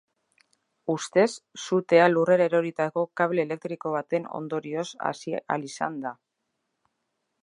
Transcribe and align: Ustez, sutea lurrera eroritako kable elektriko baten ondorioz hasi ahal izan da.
Ustez, 0.93 1.25
sutea 1.65 2.07
lurrera 2.13 2.47
eroritako 2.51 3.03
kable 3.21 3.45
elektriko 3.47 3.93
baten 3.99 4.25
ondorioz 4.41 4.89
hasi 5.11 5.37
ahal 5.43 5.69
izan 5.73 6.01
da. 6.07 6.15